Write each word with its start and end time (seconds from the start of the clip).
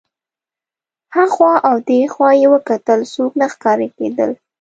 هخوا 1.15 1.53
او 1.67 1.75
دېخوا 1.89 2.29
یې 2.41 2.47
وکتل 2.53 2.99
څوک 3.13 3.31
نه 3.41 3.47
ښکارېدل. 3.53 4.31